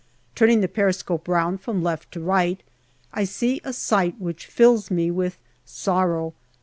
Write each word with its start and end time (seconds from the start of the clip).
Turning 0.33 0.61
the 0.61 0.67
periscope 0.67 1.27
round 1.27 1.61
from 1.61 1.83
left 1.83 2.11
to 2.11 2.19
right, 2.19 2.63
I 3.13 3.23
see 3.23 3.61
a 3.63 3.71
sight 3.71 4.15
which 4.19 4.47
fills 4.47 4.89
me 4.89 5.11
with 5.11 5.37
sorrow. 5.63 6.33